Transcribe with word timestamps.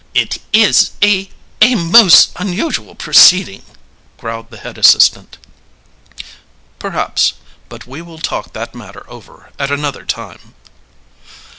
"It 0.15 0.39
is 0.51 0.93
a 1.03 1.29
a 1.61 1.75
most 1.75 2.31
unusual 2.37 2.95
proceeding," 2.95 3.61
growled 4.17 4.49
the 4.49 4.57
head 4.57 4.79
assistant. 4.79 5.37
"Perhaps, 6.79 7.33
but 7.69 7.85
we 7.85 8.01
will 8.01 8.17
talk 8.17 8.53
that 8.53 8.73
matter 8.73 9.05
over 9.07 9.51
at 9.59 9.69
another 9.69 10.03
time." 10.03 10.55